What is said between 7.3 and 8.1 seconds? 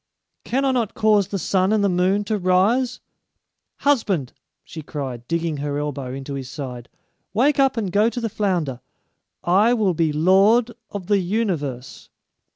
"wake up and go